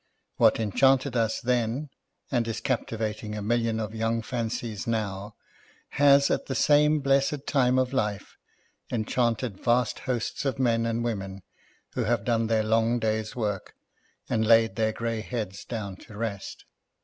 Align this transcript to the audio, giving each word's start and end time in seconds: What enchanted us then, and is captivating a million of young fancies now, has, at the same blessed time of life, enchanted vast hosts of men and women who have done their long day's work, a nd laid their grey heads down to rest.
What 0.37 0.59
enchanted 0.59 1.15
us 1.15 1.39
then, 1.39 1.89
and 2.31 2.47
is 2.47 2.59
captivating 2.59 3.35
a 3.35 3.41
million 3.43 3.79
of 3.79 3.93
young 3.93 4.23
fancies 4.23 4.87
now, 4.87 5.35
has, 5.89 6.31
at 6.31 6.47
the 6.47 6.55
same 6.55 7.01
blessed 7.01 7.45
time 7.45 7.77
of 7.77 7.93
life, 7.93 8.35
enchanted 8.91 9.63
vast 9.63 9.99
hosts 10.09 10.43
of 10.43 10.57
men 10.57 10.87
and 10.87 11.03
women 11.03 11.43
who 11.93 12.05
have 12.05 12.25
done 12.25 12.47
their 12.47 12.63
long 12.63 12.97
day's 12.97 13.35
work, 13.35 13.75
a 14.27 14.37
nd 14.37 14.47
laid 14.47 14.75
their 14.75 14.91
grey 14.91 15.21
heads 15.21 15.63
down 15.65 15.97
to 15.97 16.17
rest. 16.17 16.65